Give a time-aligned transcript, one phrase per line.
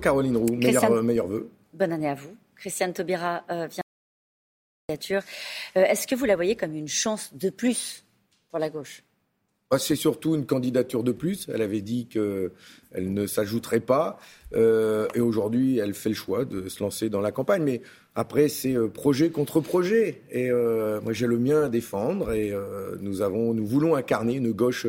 [0.00, 0.56] Caroline Roux.
[0.56, 1.48] Meilleurs meilleur vœux.
[1.72, 2.36] Bonne année à vous.
[2.56, 3.82] Christiane Taubira vient
[4.88, 5.22] candidature.
[5.74, 8.04] Est-ce que vous la voyez comme une chance de plus
[8.50, 9.02] pour la gauche?
[9.70, 11.48] Bah, c'est surtout une candidature de plus.
[11.52, 12.50] Elle avait dit qu'elle
[12.96, 14.18] ne s'ajouterait pas.
[14.52, 17.62] Euh, et aujourd'hui, elle fait le choix de se lancer dans la campagne.
[17.62, 17.80] Mais
[18.16, 20.22] après, c'est euh, projet contre projet.
[20.32, 22.32] Et euh, moi, j'ai le mien à défendre.
[22.32, 22.52] Et
[23.00, 24.88] nous, avons, nous voulons incarner une gauche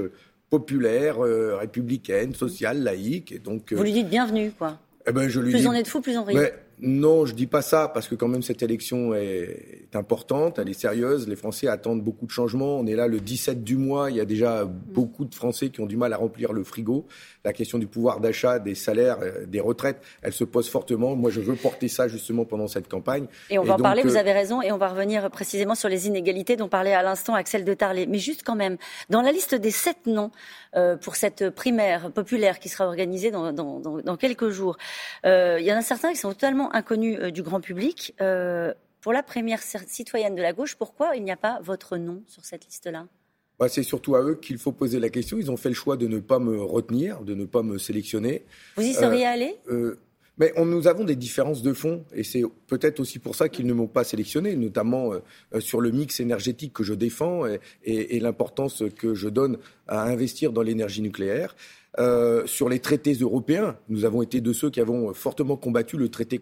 [0.49, 3.31] populaire, républicaine, sociale, laïque.
[3.31, 4.79] Et donc, Vous lui dites bienvenue, quoi.
[5.07, 5.67] Eh ben, je lui plus dis...
[5.67, 6.35] on est de fous, plus on rit.
[6.83, 10.79] Non, je dis pas ça parce que quand même cette élection est importante, elle est
[10.79, 11.27] sérieuse.
[11.27, 12.79] Les Français attendent beaucoup de changements.
[12.79, 14.09] On est là le 17 du mois.
[14.09, 17.05] Il y a déjà beaucoup de Français qui ont du mal à remplir le frigo.
[17.45, 21.15] La question du pouvoir d'achat, des salaires, euh, des retraites, elle se pose fortement.
[21.15, 23.27] Moi, je veux porter ça justement pendant cette campagne.
[23.51, 24.01] Et on va en parler.
[24.01, 24.63] Vous euh, avez raison.
[24.63, 28.07] Et on va revenir précisément sur les inégalités dont parlait à l'instant Axel de Tarlet.
[28.07, 28.77] Mais juste quand même,
[29.11, 30.31] dans la liste des sept noms
[30.75, 34.77] euh, pour cette primaire populaire qui sera organisée dans, dans, dans quelques jours,
[35.23, 38.13] il y en a certains qui sont totalement inconnu euh, du grand public.
[38.21, 42.21] Euh, pour la première citoyenne de la gauche, pourquoi il n'y a pas votre nom
[42.27, 43.07] sur cette liste-là?
[43.59, 45.37] Bah, c'est surtout à eux qu'il faut poser la question.
[45.37, 48.45] Ils ont fait le choix de ne pas me retenir, de ne pas me sélectionner.
[48.75, 49.55] Vous y seriez euh, allé
[50.37, 53.73] mais nous avons des différences de fond et c'est peut-être aussi pour ça qu'ils ne
[53.73, 55.11] m'ont pas sélectionné, notamment
[55.59, 57.43] sur le mix énergétique que je défends
[57.83, 61.53] et l'importance que je donne à investir dans l'énergie nucléaire.
[61.99, 66.07] Euh, sur les traités européens, nous avons été de ceux qui avons fortement combattu le
[66.07, 66.39] traité,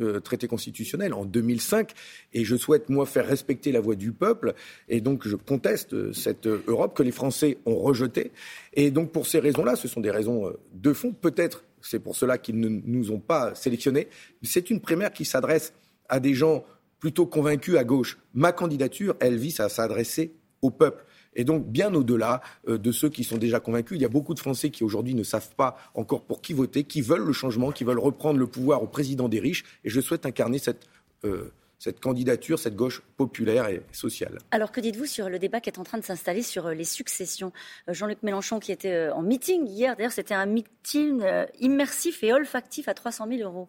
[0.00, 1.92] euh, traité constitutionnel en 2005,
[2.32, 4.54] et je souhaite moi faire respecter la voix du peuple,
[4.88, 8.30] et donc je conteste cette Europe que les Français ont rejetée,
[8.74, 12.14] et donc pour ces raisons-là, ce sont des raisons euh, de fond, peut-être c'est pour
[12.14, 14.08] cela qu'ils ne nous ont pas sélectionnés.
[14.42, 15.72] C'est une primaire qui s'adresse
[16.08, 16.64] à des gens
[16.98, 18.18] plutôt convaincus à gauche.
[18.34, 21.04] Ma candidature, elle vise à s'adresser au peuple.
[21.34, 24.34] Et donc, bien au-delà euh, de ceux qui sont déjà convaincus, il y a beaucoup
[24.34, 27.70] de Français qui aujourd'hui ne savent pas encore pour qui voter, qui veulent le changement,
[27.70, 29.64] qui veulent reprendre le pouvoir au président des riches.
[29.84, 30.86] Et je souhaite incarner cette.
[31.24, 34.40] Euh, cette candidature, cette gauche populaire et sociale.
[34.50, 36.82] Alors que dites-vous sur le débat qui est en train de s'installer sur euh, les
[36.82, 37.52] successions?
[37.86, 41.22] Jean-Luc Mélenchon qui était en meeting hier, d'ailleurs c'était un meeting
[41.60, 43.68] immersif et olfactif à 300 000 euros.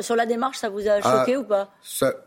[0.00, 1.70] Sur, la démarche, ça vous a ah, choqué ou pas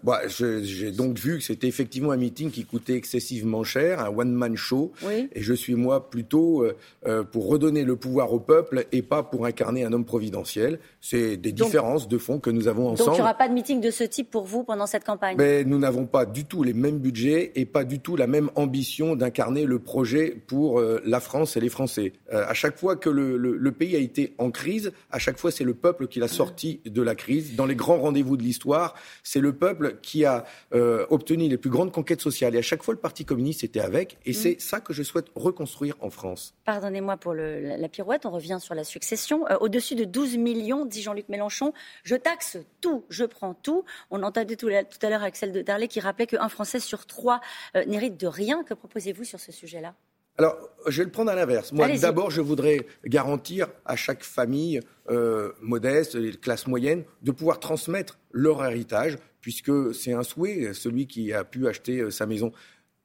[0.03, 4.55] bah, J'ai donc vu que c'était effectivement un meeting qui coûtait excessivement cher, un one-man
[4.55, 4.91] show.
[5.09, 6.77] Et je suis, moi, plutôt euh,
[7.07, 10.79] euh, pour redonner le pouvoir au peuple et pas pour incarner un homme providentiel.
[11.01, 13.07] C'est des différences de fond que nous avons ensemble.
[13.07, 15.37] Donc il n'y aura pas de meeting de ce type pour vous pendant cette campagne?
[15.39, 18.51] Mais Nous n'avons pas du tout les mêmes budgets et pas du tout la même
[18.53, 22.13] ambition d'incarner le projet pour euh, la France et les Français.
[22.31, 25.63] à chaque fois que le, le, pays a été en crise, à chaque fois c'est
[25.63, 27.55] le peuple qui l'a sorti de la crise.
[27.55, 31.69] Dans les grands rendez-vous de l'histoire, c'est le peuple qui a euh, obtenu les plus
[31.69, 32.55] grandes conquêtes sociales.
[32.55, 34.17] Et à chaque fois, le Parti communiste était avec.
[34.25, 34.33] Et mm.
[34.33, 36.53] c'est ça que je souhaite reconstruire en France.
[36.65, 39.47] Pardonnez-moi pour la, pirouette, on revient sur la succession.
[39.49, 41.73] Euh, au-dessus de 12 millions, dit Jean-Luc Mélenchon,
[42.03, 43.83] je taxe tout, je prends tout.
[44.11, 47.41] On entendait tout, à l'heure Axel de Darley qui rappelait qu'un Français sur trois
[47.75, 48.63] euh, n'hérite de rien.
[48.63, 49.95] Que proposez-vous sur ce sujet-là?
[50.37, 51.71] Alors, je vais le prendre à l'inverse.
[51.71, 57.59] Moi, d'abord, je voudrais garantir à chaque famille euh, modeste, les classes moyennes, de pouvoir
[57.59, 62.51] transmettre leur héritage, puisque c'est un souhait, celui qui a pu acheter euh, sa maison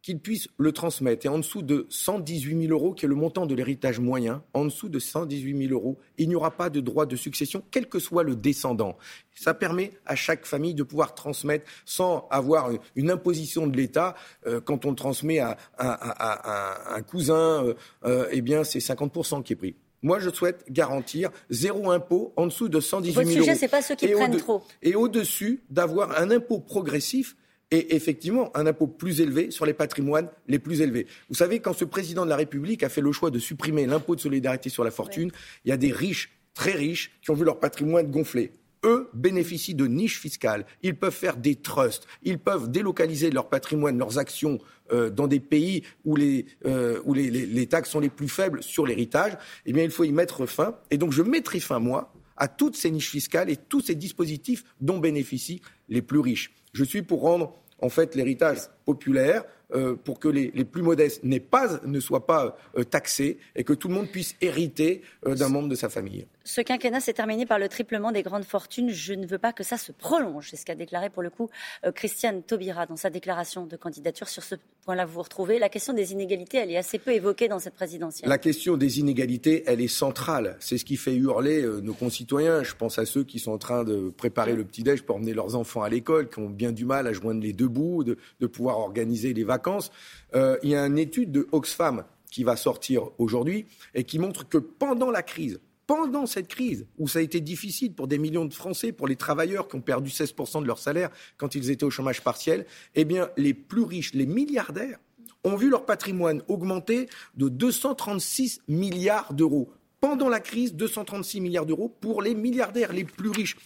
[0.02, 1.26] qu'il puisse le transmettre.
[1.26, 4.64] Et en dessous de 118 000 euros, qui est le montant de l'héritage moyen, en
[4.64, 8.00] dessous de 118 000 euros, il n'y aura pas de droit de succession, quel que
[8.00, 8.98] soit le descendant.
[9.34, 14.16] Ça permet à chaque famille de pouvoir transmettre sans avoir une imposition de l'État.
[14.46, 17.74] Euh, quand on le transmet à, un cousin, euh,
[18.04, 19.76] euh, eh bien, c'est 50% qui est pris.
[20.02, 23.30] Moi, je souhaite garantir zéro impôt en dessous de 118 000 euros.
[23.30, 24.64] Votre sujet, c'est pas ceux qui prennent trop.
[24.82, 27.36] Et au-dessus, d'avoir un impôt progressif
[27.72, 31.08] et effectivement un impôt plus élevé sur les patrimoines les plus élevés.
[31.28, 34.14] Vous savez, quand ce président de la République a fait le choix de supprimer l'impôt
[34.14, 35.32] de solidarité sur la fortune,
[35.64, 38.52] il y a des riches, très riches, qui ont vu leur patrimoine gonfler
[38.84, 40.66] eux bénéficient de niches fiscales.
[40.82, 42.06] Ils peuvent faire des trusts.
[42.22, 44.58] Ils peuvent délocaliser leur patrimoine, leurs actions
[44.92, 48.62] euh, dans des pays où, les, euh, où les, les, taxes sont les plus faibles
[48.62, 49.38] sur l'héritage.
[49.66, 50.76] Eh bien, il faut y mettre fin.
[50.90, 54.64] Et donc, je mettrai fin, moi, à toutes ces niches fiscales et tous ces dispositifs
[54.80, 56.52] dont bénéficient les plus riches.
[56.72, 59.44] Je suis pour rendre en fait l'héritage populaire
[59.74, 63.94] euh, pour que les, plus modestes ne soient pas euh, taxés et que tout le
[63.94, 66.26] monde puisse hériter euh, d'un membre de sa famille.
[66.44, 68.90] Ce quinquennat s'est terminé par le triplement des grandes fortunes.
[68.90, 70.48] Je ne veux pas que ça se prolonge.
[70.50, 71.48] C'est ce qu'a déclaré pour le coup
[71.94, 74.28] Christiane Taubira dans sa déclaration de candidature.
[74.28, 74.54] Sur ce
[74.84, 75.58] point-là, vous vous retrouvez.
[75.58, 78.28] La question des inégalités, elle est assez peu évoquée dans cette présidentielle.
[78.28, 80.56] La question des inégalités, elle est centrale.
[80.60, 82.62] C'est ce qui fait hurler nos concitoyens.
[82.62, 85.56] Je pense à ceux qui sont en train de préparer le petit-déj pour emmener leurs
[85.56, 88.46] enfants à l'école, qui ont bien du mal à joindre les deux bouts, de, de
[88.46, 89.90] pouvoir organiser les vacances.
[90.34, 94.48] Euh, il y a une étude de Oxfam qui va sortir aujourd'hui et qui montre
[94.48, 98.44] que pendant la crise, pendant cette crise, où ça a été difficile pour des millions
[98.44, 101.84] de Français, pour les travailleurs qui ont perdu 16% de leur salaire quand ils étaient
[101.84, 104.98] au chômage partiel, eh bien, les plus riches, les milliardaires,
[105.44, 109.72] ont vu leur patrimoine augmenter de 236 milliards d'euros.
[110.00, 113.56] Pendant la crise, 236 milliards d'euros pour les milliardaires les plus riches.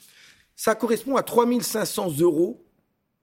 [0.55, 2.65] Ça correspond à 3500 euros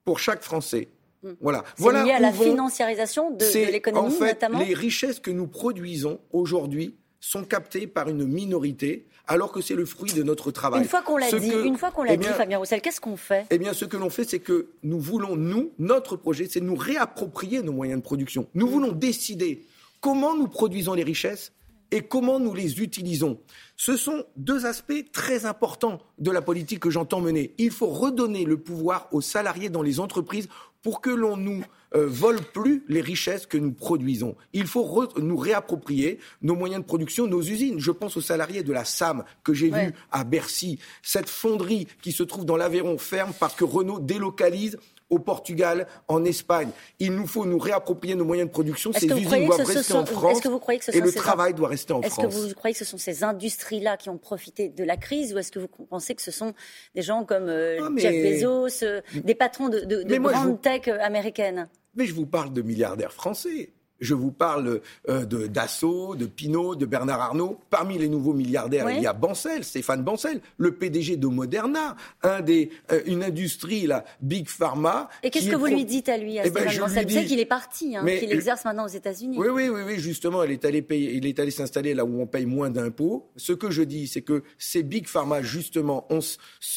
[0.05, 0.89] pour chaque Français.
[1.23, 1.31] Hmm.
[1.41, 1.63] Voilà.
[1.75, 4.59] C'est voilà lié à la vont- financiarisation de, l'économie, en fait, notamment.
[4.59, 9.85] Les richesses que nous produisons aujourd'hui sont captées par une minorité, alors que c'est le
[9.85, 10.81] fruit de notre travail.
[10.81, 12.81] Une fois qu'on l'a dit, que- une fois qu'on l'a eh dit, bien, Fabien Roussel,
[12.81, 13.45] qu'est-ce qu'on fait?
[13.49, 16.75] Eh bien, ce que l'on fait, c'est que nous voulons, nous, notre projet, c'est nous
[16.75, 18.49] réapproprier nos moyens de production.
[18.55, 19.63] Nous voulons décider
[20.01, 21.53] comment nous produisons les richesses
[21.93, 23.39] et comment nous les utilisons.
[23.77, 27.53] Ce sont deux aspects très importants de la politique que j'entends mener.
[27.57, 30.47] Il faut redonner le pouvoir aux salariés dans les entreprises
[30.81, 31.63] pour que l'on nous
[31.95, 34.35] euh, vole plus les richesses que nous produisons.
[34.51, 37.79] Il faut re- nous réapproprier nos moyens de production, nos usines.
[37.79, 39.87] Je pense aux salariés de la SAM que j'ai Ouais.
[39.87, 40.79] vu à Bercy.
[41.03, 44.77] Cette fonderie qui se trouve dans l'Aveyron ferme parce que Renault délocalise
[45.09, 46.69] au Portugal, en Espagne.
[46.99, 48.91] Il nous faut nous réapproprier nos moyens de production.
[48.93, 51.05] Ces usines doivent ce rester sont- en France que vous croyez que ce et sont
[51.05, 52.35] le ces- travail doit rester en Est-ce que France.
[52.35, 55.51] vous croyez que ce sont ces industries-là qui ont profité de la crise ou est-ce
[55.51, 56.53] que vous pensez que ce sont
[56.95, 59.79] des gens comme euh, Ah, mais- Jeff Bezos, euh, des patrons de,
[60.19, 61.67] grandes vous- tech euh, américaines?
[61.95, 63.73] Mais je vous parle de milliardaires français.
[64.03, 67.57] Je vous parle euh, de Dassault, de Pinault, de Bernard Arnault.
[67.69, 72.41] Parmi les nouveaux milliardaires, il y a Bancel, Stéphane Bancel, le PDG de Moderna, un
[72.41, 75.09] des, euh, une industrie, la Big Pharma.
[75.23, 77.13] Et qu'est-ce que vous pro- lui dites à lui, à Eh ben, Stéphane Bancel Vous
[77.13, 79.37] savez qu'il est parti, hein, qu'il exerce maintenant aux États-Unis.
[79.39, 82.21] Oui, oui, oui, oui, justement, il est allé payer, il est allé s'installer là où
[82.21, 83.29] on paye moins d'impôts.
[83.37, 86.19] Ce que je dis, c'est que ces big pharma, justement, on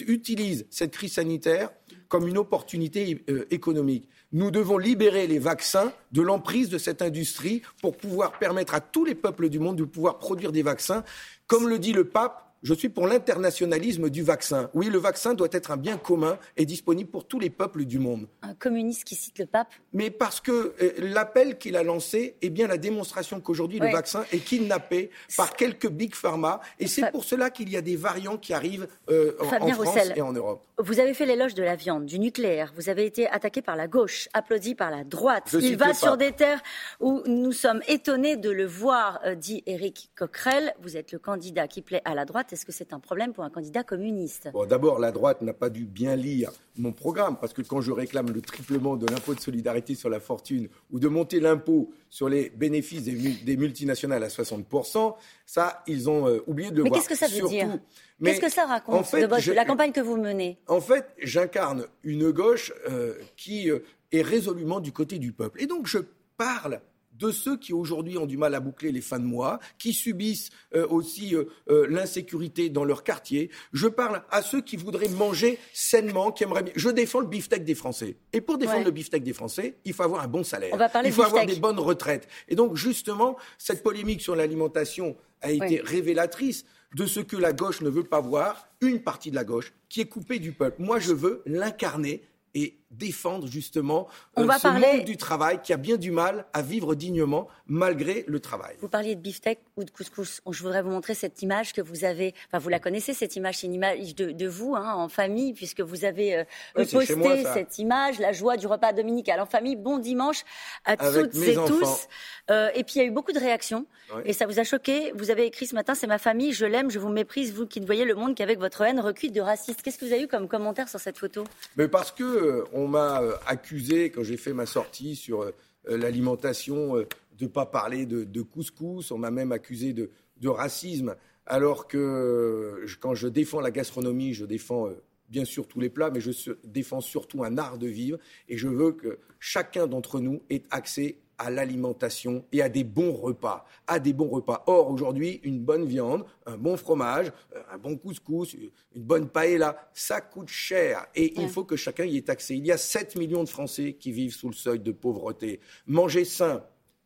[0.06, 1.70] utilise cette crise sanitaire
[2.08, 4.08] comme une opportunité euh, économique.
[4.32, 9.04] Nous devons libérer les vaccins de l'emprise de cette industrie pour pouvoir permettre à tous
[9.04, 11.04] les peuples du monde de pouvoir produire des vaccins.
[11.46, 14.70] Comme le dit le pape, je suis pour l'internationalisme du vaccin.
[14.74, 18.00] Oui, le vaccin doit être un bien commun et disponible pour tous les peuples du
[18.00, 18.26] monde.
[18.42, 22.50] Un communiste qui cite le pape Mais parce que euh, l'appel qu'il a lancé est
[22.50, 23.88] bien la démonstration qu'aujourd'hui Ouais.
[23.88, 27.82] le vaccin est kidnappé par quelques big pharma et c'est pour cela qu'il y a
[27.82, 30.14] des variants qui arrivent euh, en, France Roussel.
[30.16, 30.66] et en Europe.
[30.78, 32.72] Vous avez fait l'éloge de la viande, du nucléaire.
[32.76, 35.44] Vous avez été attaqué par la gauche, applaudi par la droite.
[35.52, 36.62] Je Il va sur des terres
[37.00, 40.74] où nous sommes étonnés de le voir, euh, dit Éric Coquerel.
[40.80, 42.48] Vous êtes le candidat qui plaît à la droite.
[42.56, 44.48] Est-ce que c'est un problème pour un candidat communiste?
[44.54, 47.92] Bon, D'abord, la droite n'a pas dû bien lire mon programme, parce que quand je
[47.92, 52.30] réclame le triplement de l'impôt de solidarité sur la fortune ou de monter l'impôt sur
[52.30, 56.84] les bénéfices des, mul- des multinationales à 60%, ça, ils ont euh, oublié de le
[56.84, 57.00] Mais voir.
[57.02, 57.78] qu'est-ce que ça veut Surtout- dire?
[58.20, 60.56] Mais Qu'est-ce que ça raconte en fait, de votre- la campagne que vous menez?
[60.66, 63.80] En fait, j'incarne une gauche euh, qui euh,
[64.12, 65.60] est résolument du côté du peuple.
[65.62, 65.98] Et donc, je
[66.38, 66.80] parle
[67.18, 70.50] de ceux qui aujourd'hui ont du mal à boucler les fins de mois, qui subissent
[70.74, 73.50] euh, aussi euh, euh, l'insécurité dans leur quartier.
[73.72, 76.72] Je parle à ceux qui voudraient manger sainement, qui aimeraient bien.
[76.76, 78.16] Je défends le beefsteak des Français.
[78.32, 78.84] Et pour défendre Ouais.
[78.84, 80.70] le beefsteak des Français, il faut avoir un bon salaire.
[80.72, 82.28] On va parler il faut avoir des bonnes retraites.
[82.48, 86.64] Et donc, justement, cette polémique sur l'alimentation a été révélatrice
[86.94, 90.00] de ce que la gauche ne veut pas voir, une partie de la gauche qui
[90.00, 90.82] est coupée du peuple.
[90.82, 92.22] Moi, je veux l'incarner
[92.54, 96.10] et défendre justement On euh, va ce parler- monde du travail qui a bien du
[96.10, 98.76] mal à vivre dignement malgré le travail.
[98.80, 100.40] Vous parliez de beefsteak ou de couscous.
[100.50, 102.34] Je voudrais vous montrer cette image que vous avez.
[102.48, 103.58] Enfin, vous la connaissez, cette image.
[103.58, 106.44] C'est une image de, de vous, hein, en famille, puisque vous avez euh,
[106.76, 109.76] Oui, posté moi, cette image, la joie du repas dominical en famille.
[109.76, 110.44] Bon dimanche
[110.84, 111.74] à Avec toutes et enfants.
[111.78, 112.08] tous.
[112.50, 113.86] Euh, et puis, il y a eu beaucoup de réactions.
[114.24, 115.12] Et ça vous a choqué.
[115.16, 117.80] Vous avez écrit ce matin C'est ma famille, je l'aime, je vous méprise, vous qui
[117.80, 119.82] ne voyez le monde qu'avec votre haine recuite de raciste.
[119.82, 121.42] Qu'est-ce que vous avez eu comme commentaire sur cette photo?
[121.76, 125.50] Mais parce que on m'a euh, accusé quand j'ai fait ma sortie sur euh,
[125.88, 127.04] euh, l'alimentation
[127.38, 129.10] de pas parler de, couscous.
[129.10, 131.16] On m'a même accusé de, de racisme.
[131.46, 134.88] Alors que quand je défends la gastronomie, je défends
[135.28, 136.32] bien sûr tous les plats, mais je
[136.64, 138.18] défends surtout un art de vivre.
[138.48, 143.12] Et je veux que chacun d'entre nous ait accès à l'alimentation et à des bons
[143.12, 144.64] repas, à des bons repas.
[144.66, 149.88] Or, aujourd'hui, une bonne viande, un bon fromage, euh, un bon couscous, une bonne paella,
[149.92, 151.06] ça coûte cher.
[151.14, 151.48] Et il Ouais.
[151.48, 152.56] faut que chacun y ait accès.
[152.56, 155.60] Il y a 7 millions de Français qui vivent sous le seuil de pauvreté.
[155.86, 156.64] Manger sain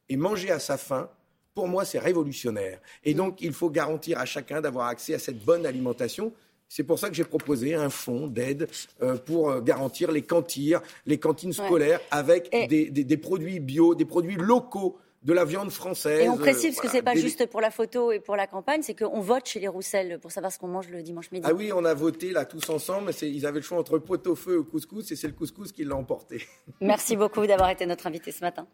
[0.08, 1.10] et manger à sa faim,
[1.54, 2.80] pour moi, c'est révolutionnaire.
[3.04, 6.32] Et donc, il faut garantir à chacun d'avoir accès à cette bonne alimentation.
[6.72, 8.68] C'est pour ça que j'ai proposé un fonds d'aide
[9.02, 13.58] euh, pour euh, garantir les cantines, les cantines scolaires avec Et- des, des- des produits
[13.58, 16.20] bio, des produits locaux, de la viande française.
[16.24, 18.20] Et on précise, euh, parce que voilà, c'est pas des- juste pour la photo et
[18.20, 21.02] pour la campagne, c'est qu'on vote chez les Roussel pour savoir ce qu'on mange le
[21.02, 21.46] dimanche midi.
[21.46, 23.10] Ah oui, on a voté là tous ensemble.
[23.20, 25.84] Ils avaient le choix entre pot au feu ou couscous, et c'est le couscous qui
[25.84, 26.46] l'a emporté.
[26.80, 28.66] Merci beaucoup d'avoir été notre invité ce matin.